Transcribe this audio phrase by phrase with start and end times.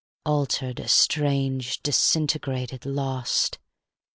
[0.25, 3.59] Altered, estranged, disintegrated, lost.